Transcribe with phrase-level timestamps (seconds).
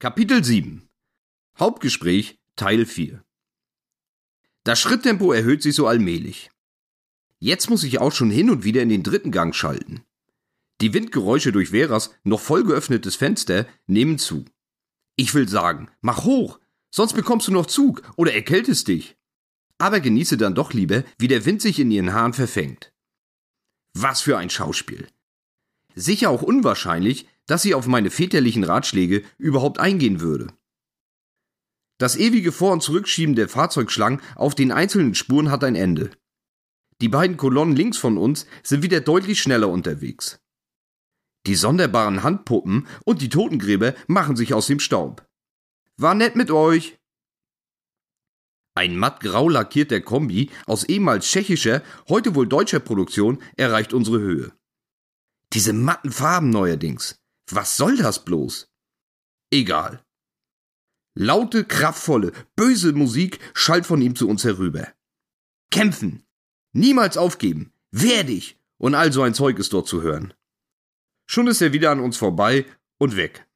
[0.00, 0.88] Kapitel 7
[1.58, 3.24] Hauptgespräch Teil 4
[4.62, 6.52] Das Schritttempo erhöht sich so allmählich.
[7.40, 10.04] Jetzt muss ich auch schon hin und wieder in den dritten Gang schalten.
[10.80, 14.44] Die Windgeräusche durch Veras noch voll geöffnetes Fenster nehmen zu.
[15.16, 16.60] Ich will sagen, mach hoch,
[16.92, 19.16] sonst bekommst du noch Zug oder erkältest dich.
[19.78, 22.92] Aber genieße dann doch lieber, wie der Wind sich in ihren Haaren verfängt.
[23.94, 25.08] Was für ein Schauspiel.
[25.96, 30.46] Sicher auch unwahrscheinlich, dass sie auf meine väterlichen Ratschläge überhaupt eingehen würde.
[31.98, 36.12] Das ewige Vor- und Zurückschieben der Fahrzeugschlangen auf den einzelnen Spuren hat ein Ende.
[37.00, 40.40] Die beiden Kolonnen links von uns sind wieder deutlich schneller unterwegs.
[41.46, 45.26] Die sonderbaren Handpuppen und die Totengräber machen sich aus dem Staub.
[45.96, 46.98] War nett mit euch!
[48.74, 54.52] Ein mattgrau lackierter Kombi aus ehemals tschechischer, heute wohl deutscher Produktion erreicht unsere Höhe.
[55.52, 57.18] Diese matten Farben neuerdings.
[57.50, 58.70] Was soll das bloß?
[59.50, 60.04] Egal.
[61.14, 64.92] Laute, kraftvolle, böse Musik schallt von ihm zu uns herüber.
[65.70, 66.24] Kämpfen!
[66.72, 67.72] Niemals aufgeben!
[67.90, 68.56] Wehr dich!
[68.76, 70.34] Und all so ein Zeug ist dort zu hören.
[71.26, 72.66] Schon ist er wieder an uns vorbei
[72.98, 73.46] und weg.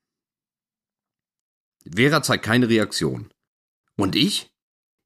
[1.85, 3.33] Vera zeigt keine Reaktion.
[3.97, 4.53] Und ich?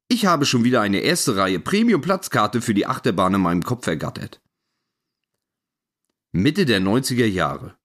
[0.09, 4.41] Ich habe schon wieder eine erste Reihe Premium-Platzkarte für die Achterbahn in meinem Kopf ergattert.
[6.33, 7.77] Mitte der 90er Jahre.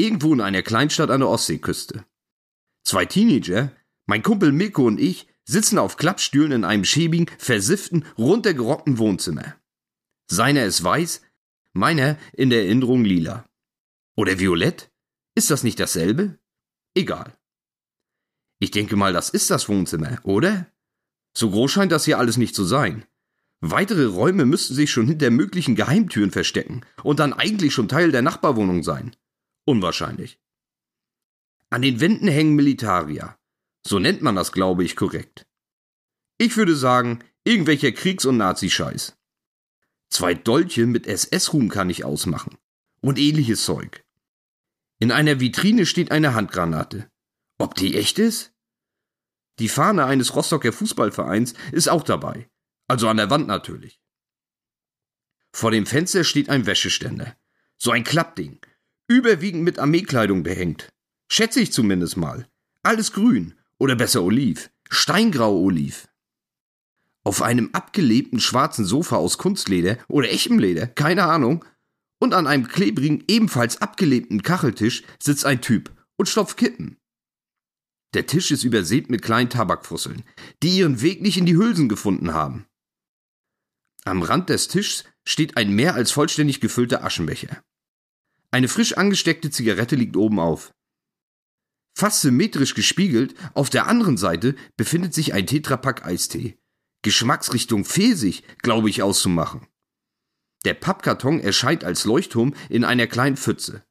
[0.00, 2.06] Irgendwo in einer Kleinstadt an der Ostseeküste.
[2.84, 3.70] Zwei Teenager,
[4.06, 9.56] mein Kumpel Mirko und ich, sitzen auf Klappstühlen in einem schäbigen, versifften, runtergerockten Wohnzimmer.
[10.26, 11.20] Seiner ist weiß,
[11.74, 13.44] meiner in der Erinnerung lila.
[14.16, 14.90] Oder violett?
[15.34, 16.38] Ist das nicht dasselbe?
[16.94, 17.36] Egal.
[18.58, 20.66] Ich denke mal, das ist das Wohnzimmer, oder?
[21.36, 23.04] So groß scheint das hier alles nicht zu sein.
[23.60, 28.22] Weitere Räume müssten sich schon hinter möglichen Geheimtüren verstecken und dann eigentlich schon Teil der
[28.22, 29.14] Nachbarwohnung sein.
[29.64, 30.38] Unwahrscheinlich.
[31.70, 33.38] An den Wänden hängen Militaria.
[33.86, 35.46] So nennt man das, glaube ich, korrekt.
[36.38, 39.16] Ich würde sagen, irgendwelcher Kriegs- und Nazischeiß.
[40.10, 42.58] Zwei Dolche mit SS-Ruhm kann ich ausmachen.
[43.00, 44.04] Und ähnliches Zeug.
[44.98, 47.10] In einer Vitrine steht eine Handgranate.
[47.58, 48.52] Ob die echt ist?
[49.58, 52.50] Die Fahne eines Rostocker Fußballvereins ist auch dabei.
[52.88, 54.00] Also an der Wand natürlich.
[55.52, 57.36] Vor dem Fenster steht ein Wäscheständer.
[57.76, 58.60] So ein Klappding.
[59.10, 60.88] Überwiegend mit Armeekleidung behängt.
[61.28, 62.46] Schätze ich zumindest mal.
[62.84, 63.58] Alles grün.
[63.76, 64.70] Oder besser oliv.
[64.88, 66.06] Steingrau oliv.
[67.24, 71.64] Auf einem abgelebten schwarzen Sofa aus Kunstleder oder echtem Leder, keine Ahnung,
[72.20, 76.96] und an einem klebrigen, ebenfalls abgelebten Kacheltisch sitzt ein Typ und stopft Kippen.
[78.14, 80.22] Der Tisch ist übersät mit kleinen Tabakfusseln,
[80.62, 82.64] die ihren Weg nicht in die Hülsen gefunden haben.
[84.04, 87.60] Am Rand des Tischs steht ein mehr als vollständig gefüllter Aschenbecher.
[88.50, 90.72] Eine frisch angesteckte Zigarette liegt oben auf.
[91.96, 96.56] Fast symmetrisch gespiegelt, auf der anderen Seite befindet sich ein Tetrapack Eistee.
[97.02, 99.66] Geschmacksrichtung Pfirsich, glaube ich, auszumachen.
[100.64, 103.84] Der Pappkarton erscheint als Leuchtturm in einer kleinen Pfütze.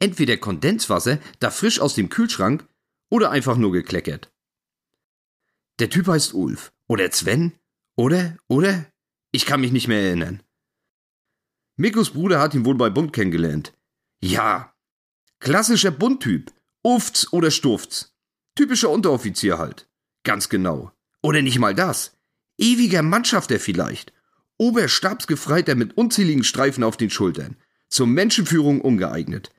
[0.00, 2.66] Entweder Kondenswasser, da frisch aus dem Kühlschrank,
[3.10, 4.32] oder einfach nur gekleckert.
[5.78, 6.72] Der Typ heißt Ulf.
[6.88, 7.52] Oder Sven.
[7.96, 8.86] Oder, oder?
[9.30, 10.42] Ich kann mich nicht mehr erinnern.
[11.76, 13.72] Mikos Bruder hat ihn wohl bei Bund kennengelernt.
[14.20, 14.72] Ja.
[15.40, 16.52] Klassischer Bundtyp.
[16.82, 18.14] Ufts oder Stufts.
[18.54, 19.88] Typischer Unteroffizier halt.
[20.22, 20.92] Ganz genau.
[21.22, 22.16] Oder nicht mal das.
[22.58, 24.12] Ewiger Mannschafter vielleicht.
[24.56, 27.56] Oberstabsgefreiter mit unzähligen Streifen auf den Schultern.
[27.88, 29.50] Zur Menschenführung ungeeignet.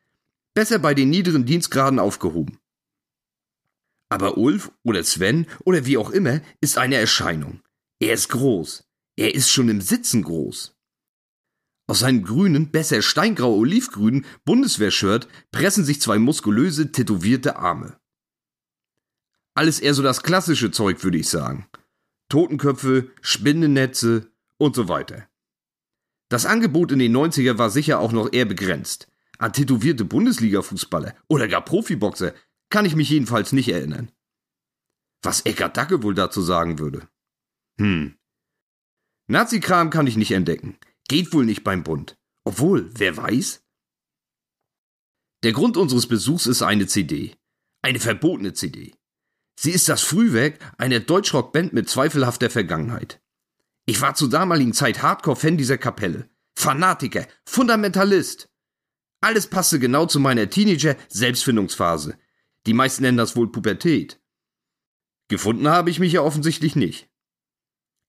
[0.54, 2.60] Besser bei den niederen Dienstgraden aufgehoben.
[4.08, 7.60] Aber Ulf oder Sven oder wie auch immer ist eine Erscheinung.
[8.00, 8.88] Er ist groß.
[9.18, 10.75] Er ist schon im Sitzen groß.
[11.88, 18.00] Aus seinem grünen, besser steingrau-olivgrünen Bundeswehrshirt pressen sich zwei muskulöse, tätowierte Arme.
[19.54, 21.68] Alles eher so das klassische Zeug, würde ich sagen.
[22.30, 25.28] Totenköpfe, Spinnennetze und so weiter.
[26.30, 29.08] Das Angebot in den 90er war sicher auch noch eher begrenzt.
[29.38, 32.34] An tätowierte Bundesliga-Fußballer oder gar Profiboxer
[32.70, 34.12] kann ich mich jedenfalls nicht erinnern.
[35.22, 37.08] Was Eckart Dacke wohl dazu sagen würde.
[37.78, 38.16] Hm.
[39.28, 40.78] Nazi-Kram kann ich nicht entdecken.
[41.08, 42.18] Geht wohl nicht beim Bund.
[42.44, 43.62] Obwohl, wer weiß?
[45.44, 47.36] Der Grund unseres Besuchs ist eine CD.
[47.82, 48.96] Eine verbotene CD.
[49.60, 53.22] Sie ist das Frühwerk einer Deutschrock-Band mit zweifelhafter Vergangenheit.
[53.86, 56.30] Ich war zur damaligen Zeit Hardcore-Fan dieser Kapelle.
[56.56, 58.50] Fanatiker, Fundamentalist.
[59.22, 62.18] Alles passte genau zu meiner Teenager-Selbstfindungsphase.
[62.66, 64.20] Die meisten nennen das wohl Pubertät.
[65.28, 67.10] Gefunden habe ich mich ja offensichtlich nicht.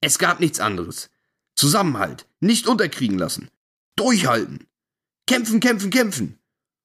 [0.01, 1.11] Es gab nichts anderes.
[1.57, 3.51] Zusammenhalt, nicht unterkriegen lassen.
[3.97, 4.67] Durchhalten.
[5.27, 6.39] Kämpfen, kämpfen, kämpfen.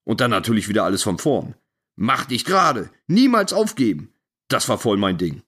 [0.06, 1.56] Und dann natürlich wieder alles von vorn.
[1.96, 4.14] Mach dich gerade, niemals aufgeben.
[4.48, 5.44] Das war voll mein Ding.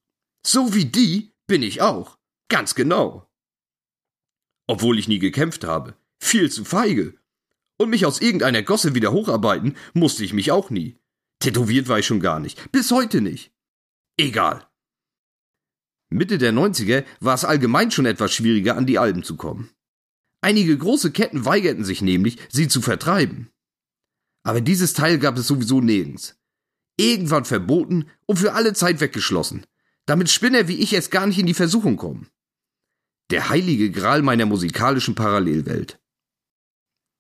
[0.46, 2.18] So wie die bin ich auch.
[2.50, 3.30] Ganz genau.
[4.68, 5.96] Obwohl ich nie gekämpft habe.
[6.20, 7.16] Viel zu feige.
[7.78, 10.98] Und mich aus irgendeiner Gosse wieder hocharbeiten musste ich mich auch nie.
[11.40, 12.72] Tätowiert war ich schon gar nicht.
[12.72, 13.52] Bis heute nicht.
[14.18, 14.68] Egal.
[16.14, 19.70] Mitte der 90er war es allgemein schon etwas schwieriger, an die Alben zu kommen.
[20.42, 23.50] Einige große Ketten weigerten sich nämlich, sie zu vertreiben.
[24.44, 26.38] Aber dieses Teil gab es sowieso nirgends.
[26.98, 29.66] Irgendwann verboten und für alle Zeit weggeschlossen,
[30.06, 32.28] damit Spinner wie ich erst gar nicht in die Versuchung kommen.
[33.32, 36.00] Der heilige Gral meiner musikalischen Parallelwelt.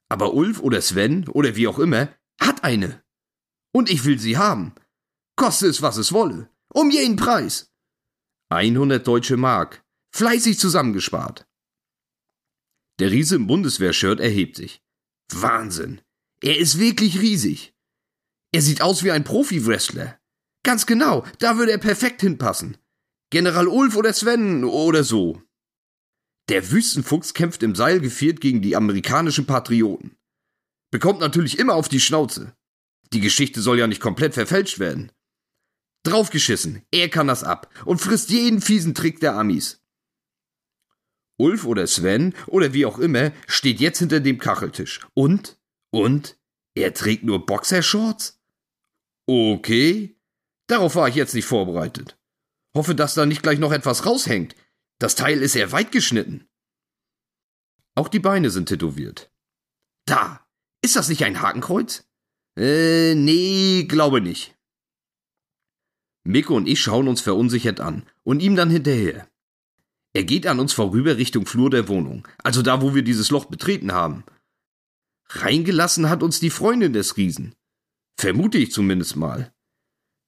[0.09, 3.01] Aber Ulf oder Sven oder wie auch immer hat eine.
[3.71, 4.75] Und ich will sie haben.
[5.35, 6.49] Koste es, was es wolle.
[6.71, 7.72] Um jeden Preis.
[8.55, 9.83] 100 deutsche Mark.
[10.15, 11.45] Fleißig zusammengespart.
[12.99, 14.81] Der Riese im Bundeswehrshirt erhebt sich.
[15.31, 16.01] Wahnsinn.
[16.41, 17.73] Er ist wirklich riesig.
[18.51, 20.19] Er sieht aus wie ein Profi-Wrestler.
[20.63, 22.77] Ganz genau, da würde er perfekt hinpassen.
[23.31, 25.41] General Ulf oder Sven oder so.
[26.49, 30.15] Der Wüstenfuchs kämpft im Seil geviert gegen die amerikanischen Patrioten.
[30.91, 32.55] Bekommt natürlich immer auf die Schnauze.
[33.13, 35.11] Die Geschichte soll ja nicht komplett verfälscht werden.
[36.03, 39.81] Draufgeschissen, er kann das ab und frisst jeden fiesen Trick der Amis.
[41.37, 45.05] Ulf oder Sven oder wie auch immer steht jetzt hinter dem Kacheltisch.
[45.13, 45.57] Und?
[45.91, 46.37] Und?
[46.75, 48.39] Er trägt nur Boxershorts?
[49.27, 50.15] Okay.
[50.67, 52.17] Darauf war ich jetzt nicht vorbereitet.
[52.75, 54.55] Hoffe, dass da nicht gleich noch etwas raushängt.
[54.99, 56.47] Das Teil ist sehr weit geschnitten.
[57.95, 59.31] Auch die Beine sind tätowiert.
[60.05, 60.45] Da!
[60.81, 62.05] Ist das nicht ein Hakenkreuz?
[62.57, 64.55] Äh, nee, glaube nicht.
[66.23, 69.27] Miko und ich schauen uns verunsichert an und ihm dann hinterher.
[70.13, 73.45] Er geht an uns vorüber Richtung Flur der Wohnung, also da, wo wir dieses Loch
[73.45, 74.23] betreten haben.
[75.29, 77.55] Reingelassen hat uns die Freundin des Riesen.
[78.17, 79.53] Vermute ich zumindest mal.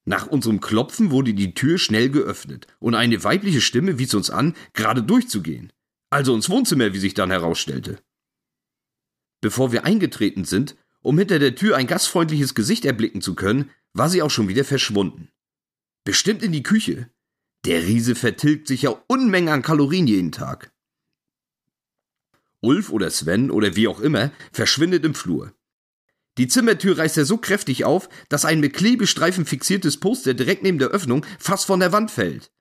[0.06, 4.56] Nach unserem Klopfen wurde die Tür schnell geöffnet und eine weibliche Stimme wies uns an,
[4.74, 5.72] gerade durchzugehen.
[6.10, 8.00] Also ins Wohnzimmer, wie sich dann herausstellte.
[9.42, 14.10] Bevor wir eingetreten sind, um hinter der Tür ein gastfreundliches Gesicht erblicken zu können, war
[14.10, 15.30] sie auch schon wieder verschwunden.
[16.06, 17.10] Bestimmt in die Küche.
[17.66, 20.72] Der Riese vertilgt sich ja Unmengen an Kalorien jeden Tag.
[22.62, 25.54] Ulf oder Sven oder wie auch immer verschwindet im Flur.
[26.38, 30.78] Die Zimmertür reißt er so kräftig auf, dass ein mit Klebestreifen fixiertes Poster direkt neben
[30.78, 32.52] der Öffnung fast von der Wand fällt.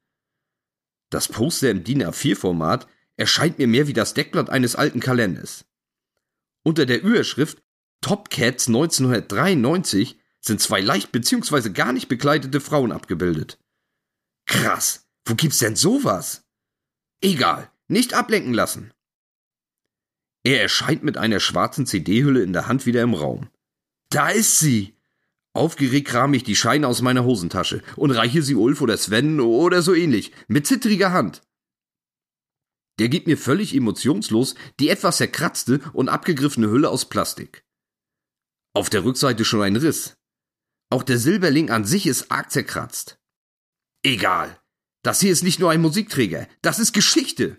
[1.10, 2.86] Das Poster im DIN A4-Format
[3.16, 5.66] erscheint mir mehr wie das Deckblatt eines alten Kalenders.
[6.62, 7.62] Unter der Überschrift
[8.00, 11.70] Top Cats 1993 sind zwei leicht bzw.
[11.70, 13.58] gar nicht bekleidete Frauen abgebildet.
[14.46, 16.44] Krass, wo gibt's denn sowas?
[17.20, 18.92] Egal, nicht ablenken lassen.
[20.42, 23.48] Er erscheint mit einer schwarzen CD-Hülle in der Hand wieder im Raum.
[24.10, 24.94] Da ist sie!
[25.54, 29.82] Aufgeregt kram ich die Scheine aus meiner Hosentasche und reiche sie Ulf oder Sven oder
[29.82, 31.42] so ähnlich, mit zittriger Hand.
[32.98, 37.64] Der gibt mir völlig emotionslos die etwas zerkratzte und abgegriffene Hülle aus Plastik.
[38.74, 40.16] Auf der Rückseite schon ein Riss.
[40.94, 43.18] Auch der Silberling an sich ist arg zerkratzt.
[44.04, 44.60] Egal.
[45.02, 47.58] Das hier ist nicht nur ein Musikträger, das ist Geschichte.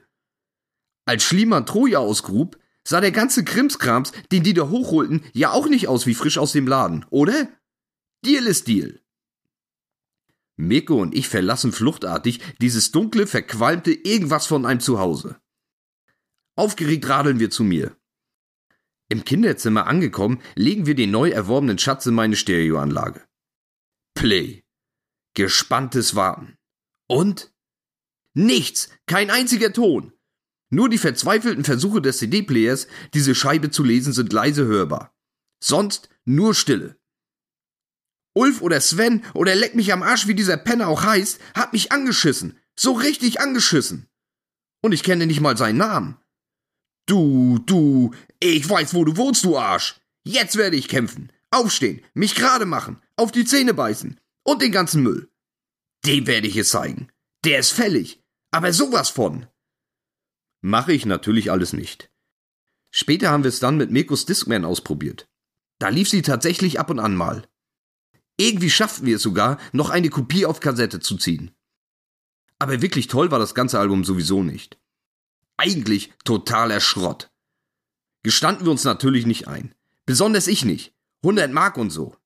[1.03, 5.89] Als Schliemann Troja ausgrub, sah der ganze Krimskrams, den die da hochholten, ja auch nicht
[5.89, 7.49] aus wie frisch aus dem Laden, oder?
[8.25, 9.01] Deal ist Deal.
[10.55, 15.41] Meko und ich verlassen fluchtartig dieses dunkle, verqualmte Irgendwas von einem Zuhause.
[16.55, 17.97] Aufgeregt radeln wir zu mir.
[19.07, 23.21] Im Kinderzimmer angekommen, legen wir den neu erworbenen Schatz in meine Stereoanlage.
[24.15, 24.63] Play.
[25.35, 26.57] Gespanntes Warten.
[27.07, 27.53] Und?
[28.33, 30.13] Nichts, kein einziger Ton.
[30.69, 35.13] Nur die verzweifelten Versuche des CD-Players, diese Scheibe zu lesen, sind leise hörbar.
[35.61, 36.97] Sonst nur Stille.
[38.33, 41.91] Ulf oder Sven oder leck mich am Arsch, wie dieser Penner auch heißt, hat mich
[41.91, 42.59] angeschissen.
[42.75, 44.09] So richtig angeschissen.
[44.81, 46.17] Und ich kenne nicht mal seinen Namen.
[47.05, 48.13] Du, du,
[48.53, 49.95] ich weiß, wo du wohnst, du Arsch.
[50.23, 51.31] Jetzt werde ich kämpfen.
[51.51, 55.31] Aufstehen, mich gerade machen, auf die Zähne beißen und den ganzen Müll.
[56.05, 57.09] Dem werde ich es zeigen.
[57.43, 58.21] Der ist fällig,
[58.51, 59.47] aber sowas von.
[60.61, 62.11] Mache ich natürlich alles nicht.
[62.91, 65.27] Später haben wir es dann mit Mirkus Discman ausprobiert.
[65.79, 67.47] Da lief sie tatsächlich ab und an mal.
[68.37, 71.51] Irgendwie schafften wir es sogar, noch eine Kopie auf Kassette zu ziehen.
[72.59, 74.79] Aber wirklich toll war das ganze Album sowieso nicht.
[75.57, 77.31] Eigentlich totaler Schrott.
[78.25, 79.75] Gestanden wir uns natürlich nicht ein.
[80.07, 80.95] Besonders ich nicht.
[81.21, 82.17] 100 Mark und so.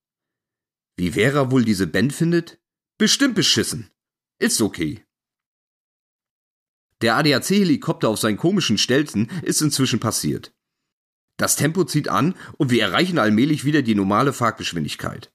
[0.96, 2.58] Wie Vera wohl diese Band findet?
[2.98, 3.91] Bestimmt beschissen.
[4.39, 5.03] Ist okay.
[7.01, 10.56] Der ADAC-Helikopter auf seinen komischen Stelzen ist inzwischen passiert.
[11.36, 15.34] Das Tempo zieht an und wir erreichen allmählich wieder die normale Fahrtgeschwindigkeit.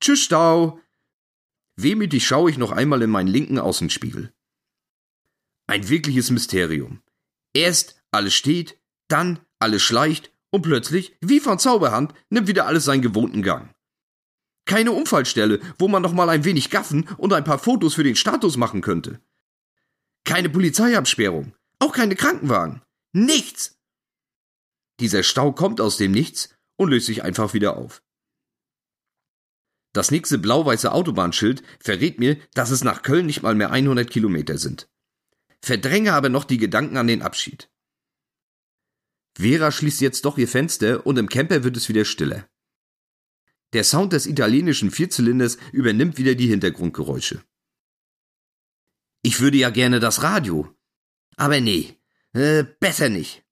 [0.00, 0.80] Tschüss, Stau.
[1.76, 4.32] Wehmütig schaue ich noch einmal in meinen linken Außenspiegel.
[5.66, 7.02] Ein wirkliches Mysterium.
[7.52, 13.02] Erst alles steht, dann alles schleicht und plötzlich, wie von Zauberhand, nimmt wieder alles seinen
[13.02, 13.72] gewohnten Gang.
[14.66, 18.16] Keine Unfallstelle, wo man noch mal ein wenig gaffen und ein paar Fotos für den
[18.16, 19.20] Status machen könnte.
[20.24, 22.82] Keine Polizeiabsperrung, auch keine Krankenwagen.
[23.12, 23.76] Nichts!
[25.00, 28.02] Dieser Stau kommt aus dem Nichts und löst sich einfach wieder auf.
[29.92, 34.56] Das nächste blau-weiße Autobahnschild verrät mir, dass es nach Köln nicht mal mehr 100 Kilometer
[34.58, 34.88] sind.
[35.60, 37.68] Verdränge aber noch die Gedanken an den Abschied.
[39.36, 42.48] Vera schließt jetzt doch ihr Fenster und im Camper wird es wieder stiller.
[43.72, 47.42] Der Sound des italienischen Vierzylinders übernimmt wieder die Hintergrundgeräusche.
[49.22, 50.74] Ich würde ja gerne das Radio.
[51.36, 51.96] Aber nee,
[52.34, 53.44] äh, besser nicht.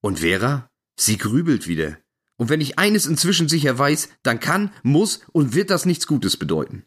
[0.00, 0.70] Und Vera?
[0.96, 1.98] Sie grübelt wieder.
[2.36, 6.36] Und wenn ich eines inzwischen sicher weiß, dann kann, muss und wird das nichts Gutes
[6.36, 6.84] bedeuten.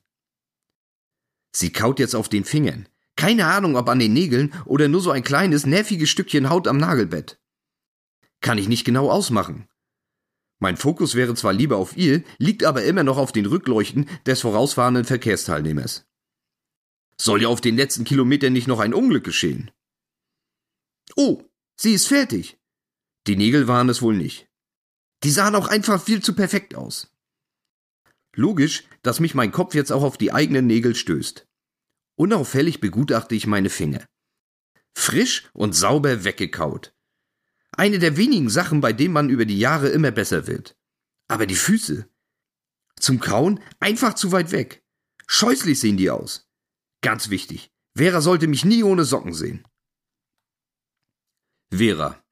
[1.52, 2.88] Sie kaut jetzt auf den Fingern.
[3.16, 6.78] Keine Ahnung, ob an den Nägeln oder nur so ein kleines, nerviges Stückchen Haut am
[6.78, 7.40] Nagelbett.
[8.42, 9.68] Kann ich nicht genau ausmachen.
[10.60, 14.42] Mein Fokus wäre zwar lieber auf ihr, liegt aber immer noch auf den Rückleuchten des
[14.42, 16.06] vorausfahrenden Verkehrsteilnehmers.
[17.20, 19.72] Soll ja auf den letzten Kilometern nicht noch ein Unglück geschehen.
[21.16, 21.44] Oh,
[21.76, 22.58] sie ist fertig.
[23.28, 24.48] Die Nägel waren es wohl nicht.
[25.24, 27.12] Die sahen auch einfach viel zu perfekt aus.
[28.36, 31.48] Logisch, dass mich mein Kopf jetzt auch auf die eigenen Nägel stößt.
[32.20, 34.06] Unauffällig begutachte ich meine Finger.
[34.96, 36.94] Frisch und sauber weggekaut.
[37.78, 40.76] Eine der wenigen Sachen, bei denen man über die Jahre immer besser wird.
[41.28, 42.10] Aber die Füße.
[43.00, 44.84] Zum Kauen einfach zu weit weg.
[45.28, 46.50] Scheußlich sehen die aus.
[47.02, 47.72] Ganz wichtig.
[47.96, 49.64] Vera sollte mich nie ohne Socken sehen.
[51.72, 52.24] Vera.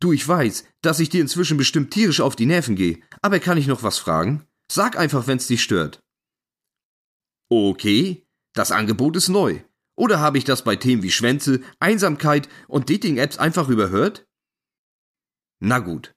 [0.00, 3.58] Du, ich weiß, dass ich dir inzwischen bestimmt tierisch auf die Nerven gehe, aber kann
[3.58, 4.46] ich noch was fragen?
[4.70, 6.02] Sag einfach, wenn's dich stört.
[7.50, 9.60] Okay, das Angebot ist neu.
[9.96, 14.26] Oder habe ich das bei Themen wie Schwänze, Einsamkeit und Dating-Apps einfach überhört?
[15.64, 16.12] Na gut.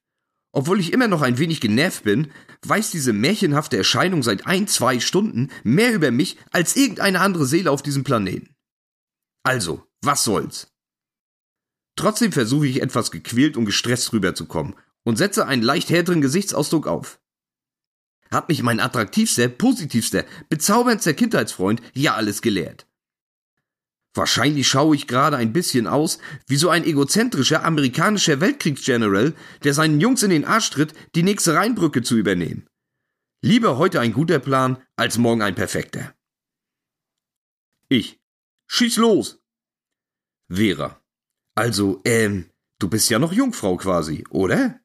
[0.51, 2.31] Obwohl ich immer noch ein wenig genervt bin,
[2.63, 7.69] weiß diese märchenhafte Erscheinung seit ein, zwei Stunden mehr über mich als irgendeine andere Seele
[7.69, 8.55] auf diesem Planeten.
[9.43, 10.67] Also, was soll's?
[11.95, 17.19] Trotzdem versuche ich etwas gequält und gestresst rüberzukommen und setze einen leicht härteren Gesichtsausdruck auf.
[18.31, 22.87] Hat mich mein attraktivster, positivster, bezauberndster Kindheitsfreund ja alles gelehrt.
[24.15, 29.99] Wahrscheinlich schaue ich gerade ein bisschen aus wie so ein egozentrischer amerikanischer Weltkriegsgeneral, der seinen
[29.99, 32.65] Jungs in den Arsch tritt, die nächste Rheinbrücke zu übernehmen.
[33.41, 36.15] Lieber heute ein guter Plan als morgen ein perfekter.
[37.89, 38.19] Ich.
[38.67, 39.41] Schieß los.
[40.49, 41.01] Vera.
[41.53, 44.79] Also, ähm, du bist ja noch Jungfrau quasi, oder?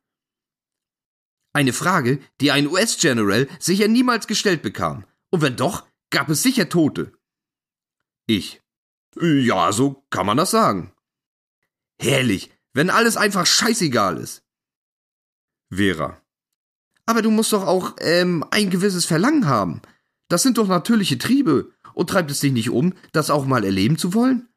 [1.52, 5.04] Eine Frage, die ein US-General sicher niemals gestellt bekam.
[5.30, 7.12] Und wenn doch, gab es sicher Tote.
[8.26, 8.60] Ich.
[9.16, 10.92] Ja, so kann man das sagen.
[11.98, 14.42] Herrlich, wenn alles einfach scheißegal ist.
[15.70, 16.20] Vera.
[17.06, 19.82] Aber du musst doch auch, ähm, ein gewisses Verlangen haben.
[20.28, 21.72] Das sind doch natürliche Triebe.
[21.94, 24.48] Und treibt es dich nicht um, das auch mal erleben zu wollen?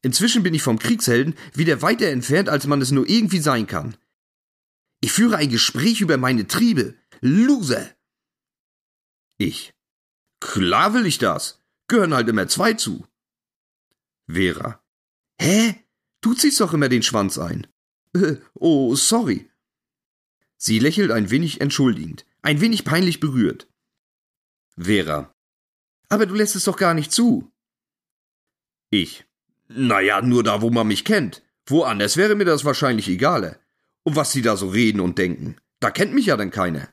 [0.00, 3.96] Inzwischen bin ich vom Kriegshelden wieder weiter entfernt, als man es nur irgendwie sein kann.
[5.00, 6.94] Ich führe ein Gespräch über meine Triebe.
[7.20, 7.90] Loser!
[9.36, 9.74] Ich.
[10.40, 13.06] Klar will ich das gehören halt immer zwei zu.
[14.26, 14.82] Vera.
[15.38, 15.84] Hä?
[16.20, 17.66] Du ziehst doch immer den Schwanz ein.
[18.14, 19.50] Äh, oh, sorry.
[20.56, 23.68] Sie lächelt ein wenig entschuldigend, ein wenig peinlich berührt.
[24.78, 25.34] Vera.
[26.08, 27.52] Aber du lässt es doch gar nicht zu.
[28.90, 29.26] Ich.
[29.68, 31.42] Naja, nur da, wo man mich kennt.
[31.66, 33.58] Woanders wäre mir das wahrscheinlich egaler.
[34.04, 36.88] Und was sie da so reden und denken, da kennt mich ja dann keiner.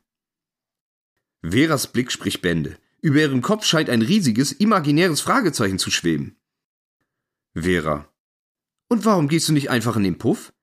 [1.41, 2.77] Veras Blick spricht Bände.
[3.01, 6.37] Über ihrem Kopf scheint ein riesiges, imaginäres Fragezeichen zu schweben.
[7.53, 8.07] Vera.
[8.89, 10.53] Und warum gehst du nicht einfach in den Puff?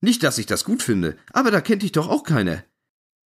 [0.00, 2.64] Nicht, dass ich das gut finde, aber da kennt dich doch auch keiner.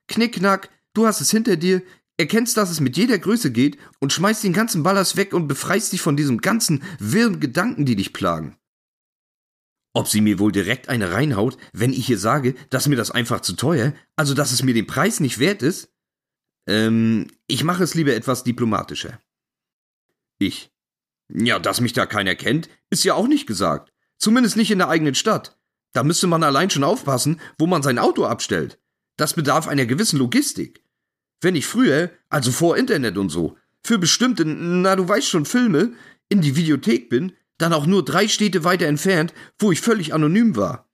[0.09, 1.83] Knickknack, du hast es hinter dir,
[2.17, 5.93] erkennst, dass es mit jeder Größe geht und schmeißt den ganzen Ballast weg und befreist
[5.93, 8.57] dich von diesem ganzen wirren Gedanken, die dich plagen.
[9.95, 13.41] Ob sie mir wohl direkt eine reinhaut, wenn ich ihr sage, dass mir das einfach
[13.41, 15.92] zu teuer, also dass es mir den Preis nicht wert ist?
[16.67, 19.21] Ähm, ich mache es lieber etwas diplomatischer.
[20.39, 20.71] Ich.
[21.29, 23.93] Ja, dass mich da keiner kennt, ist ja auch nicht gesagt.
[24.19, 25.59] Zumindest nicht in der eigenen Stadt.
[25.93, 28.79] Da müsste man allein schon aufpassen, wo man sein Auto abstellt.
[29.17, 30.85] Das bedarf einer gewissen Logistik.
[31.41, 35.95] Wenn ich früher, also vor Internet und so, für bestimmte, na du weißt schon, Filme
[36.29, 40.57] in die Videothek bin, dann auch nur drei Städte weiter entfernt, wo ich völlig anonym
[40.57, 40.89] war.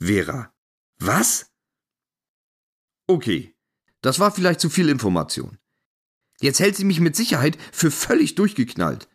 [0.00, 0.54] Vera.
[0.98, 1.52] Was?
[3.06, 3.54] Okay,
[4.02, 5.58] Das war vielleicht zu viel Information.
[6.40, 9.08] Jetzt hält sie mich mit Sicherheit für völlig durchgeknallt.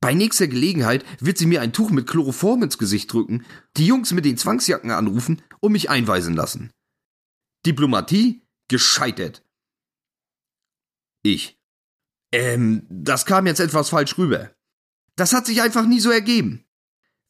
[0.00, 3.44] Bei nächster Gelegenheit wird sie mir ein Tuch mit Chloroform ins Gesicht drücken,
[3.76, 6.70] die Jungs mit den Zwangsjacken anrufen und mich einweisen lassen.
[7.64, 9.42] Diplomatie gescheitert.
[11.22, 11.58] Ich.
[12.32, 14.50] Ähm, das kam jetzt etwas falsch rüber.
[15.16, 16.64] Das hat sich einfach nie so ergeben.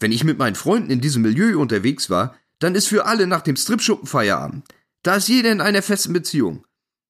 [0.01, 3.43] Wenn ich mit meinen Freunden in diesem Milieu unterwegs war, dann ist für alle nach
[3.43, 4.67] dem Stripschuppen Feierabend.
[5.03, 6.67] Da ist jeder in einer festen Beziehung.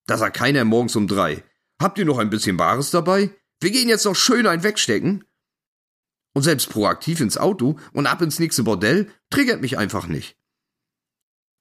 [0.06, 1.44] Da sagt keiner morgens um drei.
[1.80, 3.30] Habt ihr noch ein bisschen Bares dabei?
[3.60, 5.24] Wir gehen jetzt noch schön ein wegstecken.
[6.34, 10.36] Und selbst proaktiv ins Auto und ab ins nächste Bordell triggert mich einfach nicht.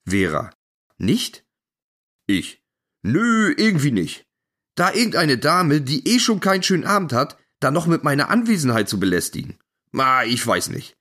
[0.05, 0.51] Vera.
[0.97, 1.45] Nicht?
[2.27, 2.63] Ich.
[3.03, 4.25] Nö, irgendwie nicht.
[4.75, 8.89] Da irgendeine Dame, die eh schon keinen schönen Abend hat, dann noch mit meiner Anwesenheit
[8.89, 9.59] zu belästigen.
[9.91, 10.97] Ma, ich weiß nicht.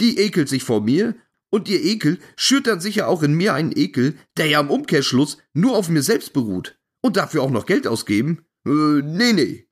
[0.00, 1.14] Die ekelt sich vor mir
[1.50, 5.38] und ihr Ekel schürt dann sicher auch in mir einen Ekel, der ja im Umkehrschluss
[5.52, 6.79] nur auf mir selbst beruht.
[7.02, 8.46] Und dafür auch noch Geld ausgeben?
[8.66, 9.68] Äh, nee, nee.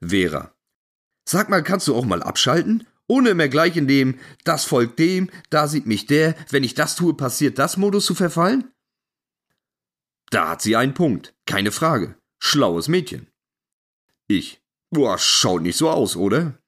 [0.00, 0.54] Vera.
[1.28, 2.86] Sag mal, kannst du auch mal abschalten?
[3.06, 6.94] Ohne immer gleich in dem, das folgt dem, da sieht mich der, wenn ich das
[6.94, 8.72] tue, passiert das Modus zu verfallen?
[10.30, 12.16] Da hat sie einen Punkt, keine Frage.
[12.38, 13.26] Schlaues Mädchen.
[14.28, 14.62] Ich.
[14.90, 16.58] Boah, schaut nicht so aus, oder?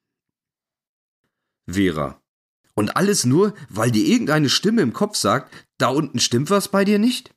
[1.69, 2.21] Vera.
[2.75, 6.85] Und alles nur, weil dir irgendeine Stimme im Kopf sagt, da unten stimmt was bei
[6.85, 7.35] dir nicht?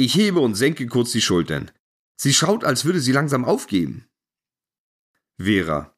[0.00, 1.72] Ich hebe und senke kurz die Schultern.
[2.16, 4.06] Sie schaut, als würde sie langsam aufgeben.
[5.38, 5.92] Vera.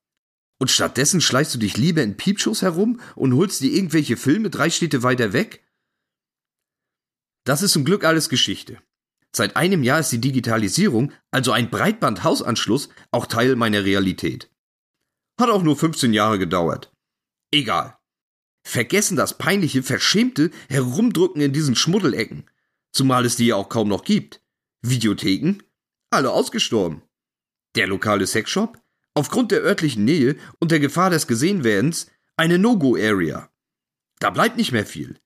[0.59, 4.71] Und stattdessen schleichst du dich lieber in Piepshows herum und holst dir irgendwelche Filme drei
[4.71, 5.63] Städte weiter weg?
[7.45, 8.79] Das ist zum Glück alles Geschichte.
[9.37, 14.51] Seit einem Jahr ist die Digitalisierung, also ein Breitbandhausanschluss, auch Teil meiner Realität.
[15.39, 16.91] Hat auch nur 15 Jahre gedauert.
[17.53, 17.99] Egal.
[18.67, 22.50] Vergessen das peinliche, verschämte Herumdrücken in diesen Schmuddelecken.
[22.93, 24.43] Zumal es die ja auch kaum noch gibt.
[24.83, 25.63] Videotheken?
[26.11, 27.03] Alle ausgestorben.
[27.77, 28.79] Der lokale Sexshop?
[29.15, 33.51] Aufgrund der örtlichen Nähe und der Gefahr des Gesehenwerdens eine No-Go-Area.
[34.19, 35.19] Da bleibt nicht mehr viel.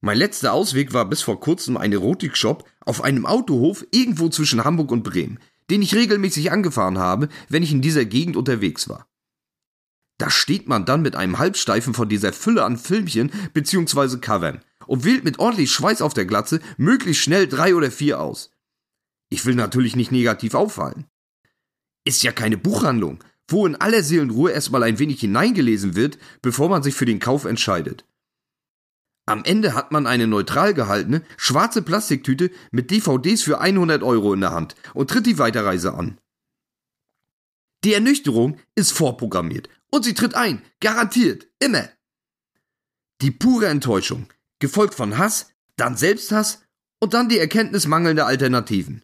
[0.00, 4.92] Mein letzter Ausweg war bis vor kurzem ein Erotikshop auf einem Autohof irgendwo zwischen Hamburg
[4.92, 9.08] und Bremen, den ich regelmäßig angefahren habe, wenn ich in dieser Gegend unterwegs war.
[10.18, 14.18] Da steht man dann mit einem Halbsteifen von dieser Fülle an Filmchen bzw.
[14.18, 18.50] Covern und wählt mit ordentlich Schweiß auf der Glatze möglichst schnell drei oder vier aus.
[19.28, 21.06] Ich will natürlich nicht negativ auffallen.
[22.04, 26.82] Ist ja keine Buchhandlung, wo in aller Seelenruhe erstmal ein wenig hineingelesen wird, bevor man
[26.82, 28.04] sich für den Kauf entscheidet.
[29.26, 34.40] Am Ende hat man eine neutral gehaltene, schwarze Plastiktüte mit DVDs für 100 Euro in
[34.40, 36.18] der Hand und tritt die Weiterreise an.
[37.84, 41.88] Die Ernüchterung ist vorprogrammiert und sie tritt ein, garantiert, immer.
[43.20, 46.62] Die pure Enttäuschung, gefolgt von Hass, dann Selbsthass
[47.00, 49.02] und dann die Erkenntnis mangelnder Alternativen.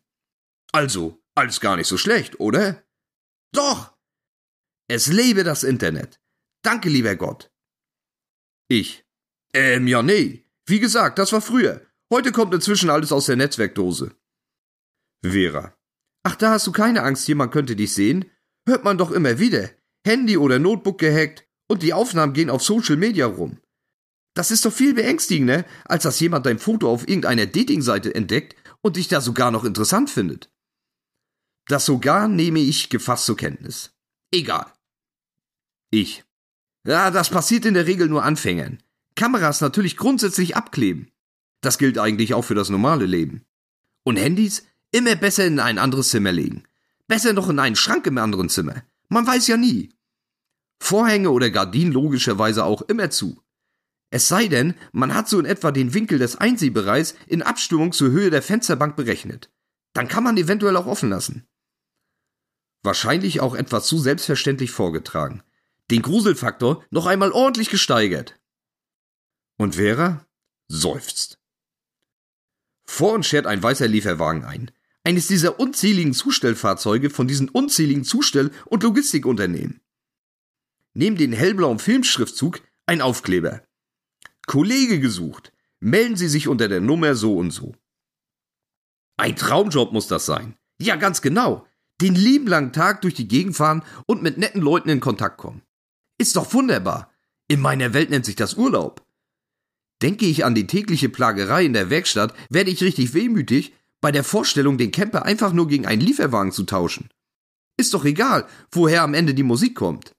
[0.72, 2.82] Also, alles gar nicht so schlecht, oder?
[3.52, 3.96] Doch!
[4.88, 6.20] Es lebe das Internet.
[6.62, 7.50] Danke, lieber Gott.
[8.68, 9.04] Ich.
[9.54, 10.44] Ähm, ja, nee.
[10.66, 11.86] Wie gesagt, das war früher.
[12.12, 14.14] Heute kommt inzwischen alles aus der Netzwerkdose.
[15.24, 15.76] Vera.
[16.22, 18.30] Ach, da hast du keine Angst, jemand könnte dich sehen?
[18.66, 19.70] Hört man doch immer wieder.
[20.06, 23.60] Handy oder Notebook gehackt und die Aufnahmen gehen auf Social Media rum.
[24.34, 28.96] Das ist doch viel beängstigender, als dass jemand dein Foto auf irgendeiner Datingseite entdeckt und
[28.96, 30.50] dich da sogar noch interessant findet.
[31.66, 33.92] Das sogar nehme ich gefasst zur Kenntnis.
[34.32, 34.66] Egal.
[35.90, 36.24] Ich.
[36.86, 38.82] Ja, das passiert in der Regel nur Anfängern.
[39.14, 41.10] Kameras natürlich grundsätzlich abkleben.
[41.60, 43.46] Das gilt eigentlich auch für das normale Leben.
[44.02, 46.64] Und Handys immer besser in ein anderes Zimmer legen.
[47.06, 48.82] Besser noch in einen Schrank im anderen Zimmer.
[49.08, 49.90] Man weiß ja nie.
[50.80, 53.43] Vorhänge oder Gardinen logischerweise auch immer zu.
[54.14, 58.12] Es sei denn, man hat so in etwa den Winkel des Einsehbereichs in Abstimmung zur
[58.12, 59.50] Höhe der Fensterbank berechnet.
[59.92, 61.48] Dann kann man eventuell auch offen lassen.
[62.85, 65.42] Wahrscheinlich auch etwas zu selbstverständlich vorgetragen.
[65.90, 68.38] Den Gruselfaktor noch einmal ordentlich gesteigert.
[69.59, 70.24] Und Vera
[70.68, 71.40] seufzt.
[72.85, 74.70] Vor uns schert ein weißer Lieferwagen ein.
[75.03, 79.81] Eines dieser unzähligen Zustellfahrzeuge von diesen unzähligen Zustell- und Logistikunternehmen.
[80.92, 83.66] Neben den hellblauen Filmschriftzug ein Aufkleber.
[84.46, 85.52] Kollege gesucht.
[85.80, 87.74] Melden Sie sich unter der Nummer so und so.
[89.16, 90.57] Ein Traumjob muss das sein.
[90.80, 91.66] Ja, ganz genau.
[92.00, 95.62] Den lieben langen Tag durch die Gegend fahren und mit netten Leuten in Kontakt kommen.
[96.18, 97.12] Ist doch wunderbar.
[97.48, 99.04] In meiner Welt nennt sich das Urlaub.
[100.02, 104.24] Denke ich an die tägliche Plagerei in der Werkstatt, werde ich richtig wehmütig bei der
[104.24, 107.09] Vorstellung, den Camper einfach nur gegen einen Lieferwagen zu tauschen.
[107.76, 110.14] Ist doch egal, woher am Ende die Musik kommt.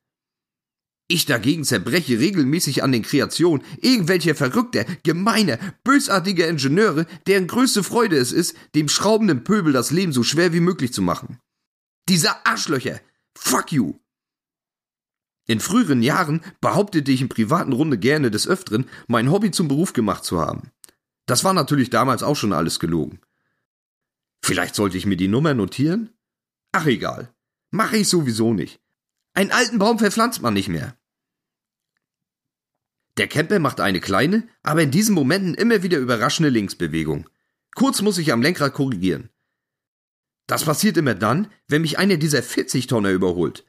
[1.08, 8.18] Ich dagegen zerbreche regelmäßig an den Kreationen irgendwelcher verrückter, gemeiner, bösartiger Ingenieure, deren größte Freude
[8.18, 11.40] es ist, dem schraubenden Pöbel das Leben so schwer wie möglich zu machen.
[12.10, 13.02] Dieser Arschlöcher!
[13.38, 14.00] Fuck you!
[15.48, 19.94] In früheren Jahren behauptete ich in privaten Runde gerne des Öfteren, mein Hobby zum Beruf
[19.94, 20.72] gemacht zu haben.
[21.28, 23.20] Das war natürlich damals auch schon alles gelogen.
[24.44, 26.10] Vielleicht sollte ich mir die Nummer notieren?
[26.72, 27.34] Ach egal.
[27.72, 28.80] Mache ich sowieso nicht.
[29.36, 30.98] Einen alten Baum verpflanzt man nicht mehr.
[33.18, 37.30] Der Camper macht eine kleine, aber in diesen Momenten immer wieder überraschende Linksbewegung.
[37.76, 39.30] Kurz muss ich am Lenkrad korrigieren.
[40.48, 43.66] Das passiert immer dann, wenn mich einer dieser 40-Tonner überholt.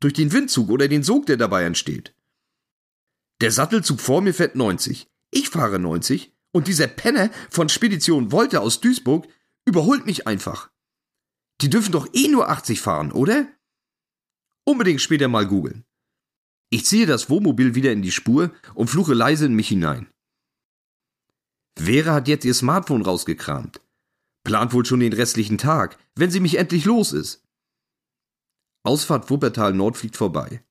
[0.00, 2.14] Durch den Windzug oder den Sog, der dabei entsteht.
[3.40, 5.10] Der Sattelzug vor mir fährt 90.
[5.30, 9.26] Ich fahre 90 und dieser Penner von Spedition Wolter aus Duisburg
[9.66, 10.70] überholt mich einfach.
[11.60, 13.48] Die dürfen doch eh nur 80 fahren, oder?
[14.64, 15.84] Unbedingt später mal googeln.
[16.70, 20.08] Ich ziehe das Wohnmobil wieder in die Spur und fluche leise in mich hinein.
[21.78, 23.80] Vera hat jetzt ihr Smartphone rausgekramt.
[24.44, 27.42] Plant wohl schon den restlichen Tag, wenn sie mich endlich los ist.
[28.84, 30.62] Ausfahrt Wuppertal Nord fliegt vorbei.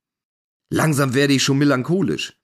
[0.69, 2.37] Langsam werde ich schon melancholisch.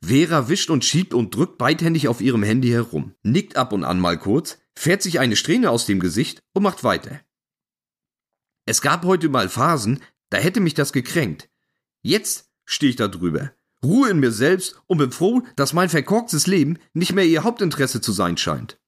[0.00, 3.98] Vera wischt und schiebt und drückt beidhändig auf ihrem Handy herum, nickt ab und an
[3.98, 7.20] mal kurz, fährt sich eine Strähne aus dem Gesicht und macht weiter.
[8.64, 11.48] Es gab heute mal Phasen, da hätte mich das gekränkt.
[12.02, 13.52] Jetzt stehe ich da drüber.
[13.82, 18.00] Ruhe in mir selbst und bin froh, dass mein verkorkstes Leben nicht mehr ihr Hauptinteresse
[18.00, 18.80] zu sein scheint.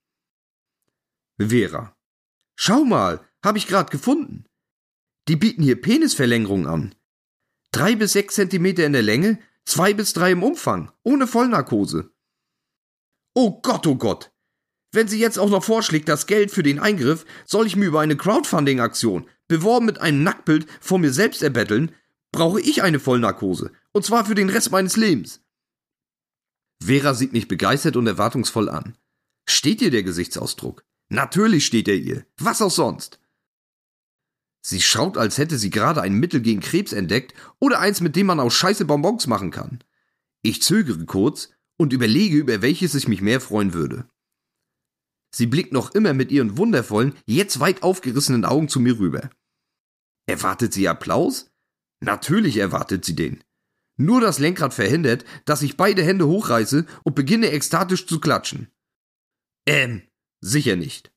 [1.39, 1.95] Vera.
[2.55, 4.45] Schau mal, hab ich grad gefunden.
[5.27, 6.95] Die bieten hier Penisverlängerung an.
[7.71, 12.11] Drei bis sechs Zentimeter in der Länge, zwei bis drei im Umfang, ohne Vollnarkose.
[13.33, 14.31] Oh Gott, oh Gott.
[14.91, 18.01] Wenn sie jetzt auch noch vorschlägt, das Geld für den Eingriff soll ich mir über
[18.01, 21.93] eine Crowdfunding-Aktion beworben mit einem Nacktbild von mir selbst erbetteln,
[22.31, 23.71] brauche ich eine Vollnarkose.
[23.91, 25.41] Und zwar für den Rest meines Lebens.
[26.83, 28.97] Vera sieht mich begeistert und erwartungsvoll an.
[29.47, 30.83] Steht ihr der Gesichtsausdruck?
[31.09, 32.25] Natürlich steht er ihr.
[32.37, 33.19] Was auch sonst.
[34.61, 38.27] Sie schaut, als hätte sie gerade ein Mittel gegen Krebs entdeckt oder eins, mit dem
[38.27, 39.83] man aus Scheiße Bonbons machen kann.
[40.43, 44.05] Ich zögere kurz und überlege, über welches ich mich mehr freuen würde.
[45.33, 49.29] Sie blickt noch immer mit ihren wundervollen, jetzt weit aufgerissenen Augen zu mir rüber.
[50.27, 51.51] Erwartet sie Applaus?
[52.01, 53.43] Natürlich erwartet sie den.
[53.97, 58.71] Nur das Lenkrad verhindert, dass ich beide Hände hochreiße und beginne ekstatisch zu klatschen.
[59.67, 60.01] Ähm,
[60.39, 61.13] sicher nicht.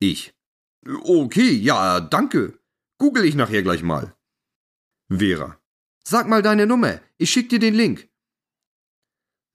[0.00, 0.34] Ich.
[0.86, 2.58] Okay, ja, danke.
[2.98, 4.16] Google ich nachher gleich mal.
[5.08, 5.60] Vera.
[6.04, 8.08] Sag mal deine Nummer, ich schick dir den Link.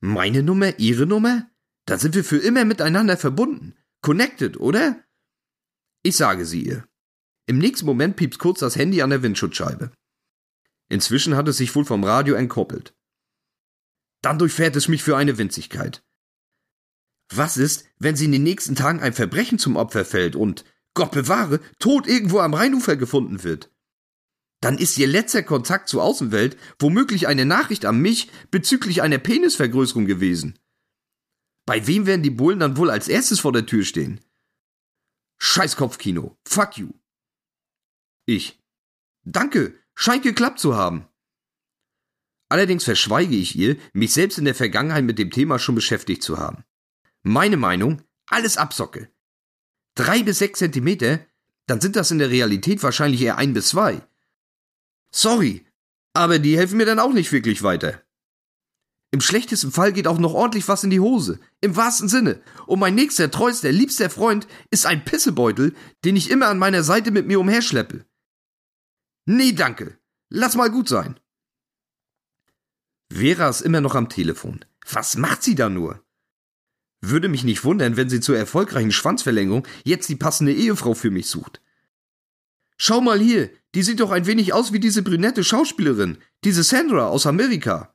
[0.02, 1.50] Meine Nummer, ihre Nummer?
[1.86, 3.76] Dann sind wir für immer miteinander verbunden.
[4.02, 5.04] Connected, oder?
[6.04, 6.88] Ich sage sie ihr.
[7.48, 9.92] Im nächsten Moment piepst kurz das Handy an der Windschutzscheibe.
[10.90, 12.96] Inzwischen hat es sich wohl vom Radio entkoppelt.
[14.22, 16.04] Dann durchfährt es mich für eine Winzigkeit.
[17.34, 21.12] Was ist, wenn sie in den nächsten Tagen ein Verbrechen zum Opfer fällt und, Gott
[21.12, 23.72] bewahre, tot irgendwo am Rheinufer gefunden wird?
[24.62, 30.06] Dann ist ihr letzter Kontakt zur Außenwelt womöglich eine Nachricht an mich bezüglich einer Penisvergrößerung
[30.06, 30.58] gewesen.
[31.66, 34.20] Bei wem werden die Bullen dann wohl als erstes vor der Tür stehen?
[35.40, 36.38] Scheißkopfkino.
[36.48, 36.94] Fuck you.
[38.26, 38.62] Ich.
[39.24, 41.08] Danke, scheint geklappt zu haben.
[42.50, 46.38] Allerdings verschweige ich ihr, mich selbst in der Vergangenheit mit dem Thema schon beschäftigt zu
[46.38, 46.64] haben.
[47.24, 49.12] Meine Meinung, alles Absocke.
[49.96, 51.26] Drei bis sechs Zentimeter,
[51.66, 54.08] dann sind das in der Realität wahrscheinlich eher ein bis zwei.
[55.12, 55.66] Sorry,
[56.14, 58.05] aber die helfen mir dann auch nicht wirklich weiter.
[59.16, 61.40] Im schlechtesten Fall geht auch noch ordentlich was in die Hose.
[61.62, 62.42] Im wahrsten Sinne.
[62.66, 65.74] Und mein nächster, treuster, liebster Freund ist ein Pissebeutel,
[66.04, 68.04] den ich immer an meiner Seite mit mir umherschleppe.
[69.26, 69.98] Nee, danke.
[70.28, 71.18] Lass mal gut sein.
[73.10, 74.66] Vera ist immer noch am Telefon.
[74.92, 76.04] Was macht sie da nur?
[77.00, 81.30] Würde mich nicht wundern, wenn sie zur erfolgreichen Schwanzverlängerung jetzt die passende Ehefrau für mich
[81.30, 81.62] sucht.
[82.76, 87.08] Schau mal hier, die sieht doch ein wenig aus wie diese brünette Schauspielerin, diese Sandra
[87.08, 87.95] aus Amerika.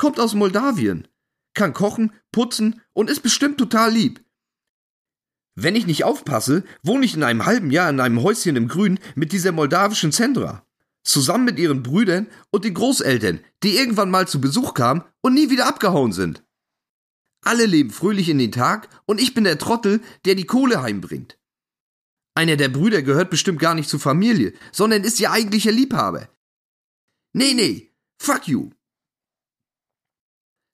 [0.00, 1.06] Kommt aus Moldawien,
[1.52, 4.24] kann kochen, putzen und ist bestimmt total lieb.
[5.54, 8.98] Wenn ich nicht aufpasse, wohne ich in einem halben Jahr in einem Häuschen im Grün
[9.14, 10.64] mit dieser moldawischen Sandra.
[11.04, 15.50] Zusammen mit ihren Brüdern und den Großeltern, die irgendwann mal zu Besuch kamen und nie
[15.50, 16.42] wieder abgehauen sind.
[17.42, 21.38] Alle leben fröhlich in den Tag und ich bin der Trottel, der die Kohle heimbringt.
[22.34, 26.30] Einer der Brüder gehört bestimmt gar nicht zur Familie, sondern ist ihr eigentlicher Liebhaber.
[27.34, 28.70] Nee, nee, fuck you.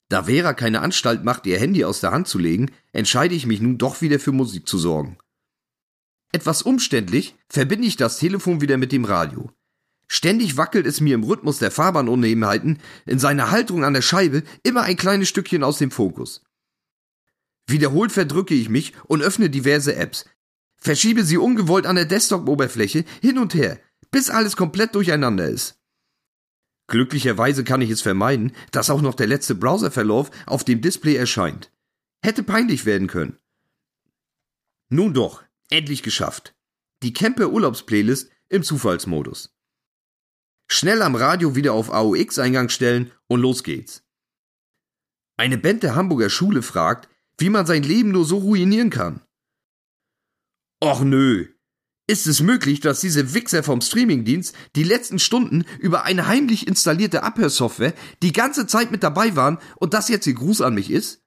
[0.09, 3.61] Da Vera keine Anstalt macht, ihr Handy aus der Hand zu legen, entscheide ich mich
[3.61, 5.19] nun doch wieder für Musik zu sorgen.
[6.33, 9.51] Etwas umständlich verbinde ich das Telefon wieder mit dem Radio.
[10.09, 14.83] Ständig wackelt es mir im Rhythmus der Fahrbahnunebenheiten, in seiner Haltung an der Scheibe immer
[14.83, 16.45] ein kleines Stückchen aus dem Fokus.
[17.66, 20.25] Wiederholt verdrücke ich mich und öffne diverse Apps,
[20.77, 23.81] verschiebe sie ungewollt an der Desktop-Oberfläche hin und her,
[24.12, 25.81] bis alles komplett durcheinander ist.
[26.88, 31.72] Glücklicherweise kann ich es vermeiden, dass auch noch der letzte Browserverlauf auf dem Display erscheint.
[32.22, 33.38] Hätte peinlich werden können.
[34.88, 36.55] Nun doch, endlich geschafft.
[37.03, 39.53] Die Camper Urlaubsplaylist im Zufallsmodus.
[40.68, 44.05] Schnell am Radio wieder auf AOX-Eingang stellen und los geht's.
[45.37, 49.20] Eine Band der Hamburger Schule fragt, wie man sein Leben nur so ruinieren kann.
[50.83, 51.56] Och nö.
[52.09, 57.25] Ist es möglich, dass diese Wichser vom Streamingdienst die letzten Stunden über eine heimlich installierte
[57.25, 61.25] Abhörsoftware die ganze Zeit mit dabei waren und das jetzt ihr Gruß an mich ist?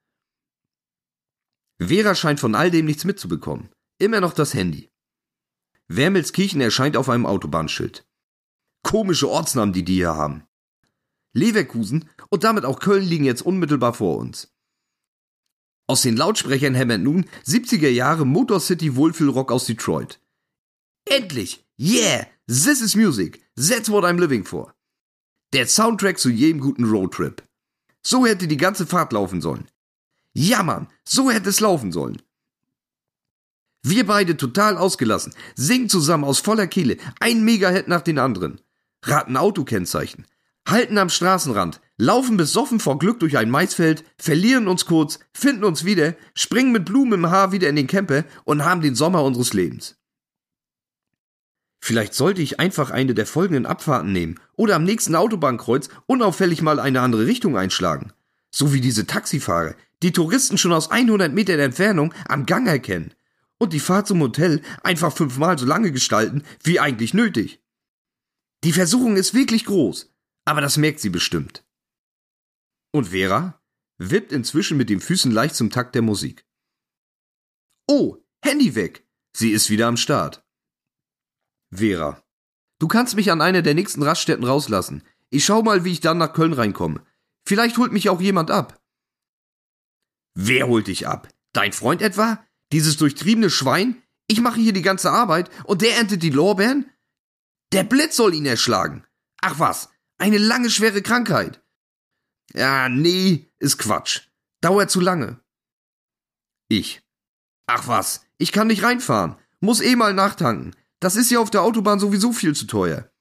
[1.82, 3.70] Vera scheint von all dem nichts mitzubekommen.
[4.00, 4.90] Immer noch das Handy.
[5.90, 8.06] Wermelskirchen erscheint auf einem Autobahnschild.
[8.84, 10.44] Komische Ortsnamen, die die hier haben.
[11.34, 14.54] Leverkusen und damit auch Köln liegen jetzt unmittelbar vor uns.
[15.88, 20.22] Aus den Lautsprechern hämmert nun 70er Jahre Motor City Wohlfühlrock aus Detroit.
[21.10, 21.66] Endlich!
[21.78, 22.28] Yeah!
[22.48, 23.42] This is music!
[23.56, 24.74] That's what I'm living for!
[25.54, 27.42] Der Soundtrack zu jedem guten Roadtrip.
[28.04, 29.68] So hätte die ganze Fahrt laufen sollen.
[30.34, 32.22] Ja, Mann, so hätte es laufen sollen.
[33.82, 38.62] Wir beide total ausgelassen, singen zusammen aus voller Kehle, ein Megahit nach den anderen
[39.04, 40.26] raten Autokennzeichen,
[40.68, 45.86] halten am Straßenrand, laufen besoffen vor Glück durch ein Maisfeld, verlieren uns kurz, finden uns
[45.86, 49.54] wieder, springen mit Blumen im Haar wieder in den Camper und haben den Sommer unseres
[49.54, 49.99] Lebens.
[51.80, 56.80] Vielleicht sollte ich einfach eine der folgenden Abfahrten nehmen oder am nächsten Autobahnkreuz unauffällig mal
[56.80, 58.14] eine andere Richtung einschlagen.
[58.52, 63.14] So wie diese Taxifahrer, die Touristen schon aus 100 Metern Entfernung am Gang erkennen
[63.58, 67.62] und die Fahrt zum Hotel einfach fünfmal so lange gestalten wie eigentlich nötig.
[68.64, 70.14] Die Versuchung ist wirklich groß,
[70.46, 71.64] aber das merkt sie bestimmt.
[72.92, 73.62] Und Vera
[73.98, 76.46] wippt inzwischen mit den Füßen leicht zum Takt der Musik.
[77.88, 79.06] Oh, Handy weg.
[79.34, 80.44] Sie ist wieder am Start.
[81.72, 82.22] Vera.
[82.80, 85.04] Du kannst mich an einer der nächsten Raststätten rauslassen.
[85.30, 87.04] Ich schau mal, wie ich dann nach Köln reinkomme.
[87.46, 88.82] Vielleicht holt mich auch jemand ab.
[90.36, 91.28] Wer holt dich ab?
[91.54, 92.44] Dein Freund etwa?
[92.72, 94.02] Dieses durchtriebene Schwein?
[94.28, 96.90] Ich mache hier die ganze Arbeit und der erntet die Lorbeeren?
[97.72, 99.06] Der Blitz soll ihn erschlagen.
[99.42, 101.62] Ach was, eine lange, schwere Krankheit.
[102.54, 104.28] Ja, nee, ist Quatsch.
[104.62, 105.40] Dauert zu lange.
[106.68, 107.02] Ich.
[107.68, 109.36] Ach was, ich kann nicht reinfahren.
[109.60, 110.76] Muss eh mal nachtanken.
[111.00, 113.12] Das ist ja auf der Autobahn sowieso viel zu teuer.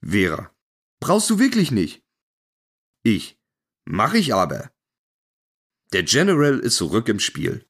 [0.00, 0.54] Vera.
[1.00, 2.04] Brauchst du wirklich nicht?
[3.02, 3.38] Ich.
[3.84, 4.70] Mach ich aber.
[5.92, 7.67] Der General ist zurück im Spiel.